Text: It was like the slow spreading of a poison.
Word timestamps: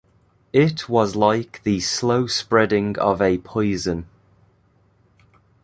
It 0.55 0.89
was 0.89 1.15
like 1.15 1.61
the 1.61 1.79
slow 1.79 2.25
spreading 2.25 2.97
of 2.97 3.21
a 3.21 3.37
poison. 3.37 4.07